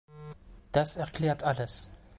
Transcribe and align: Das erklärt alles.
Das 0.71 0.97
erklärt 0.97 1.43
alles. 1.43 1.91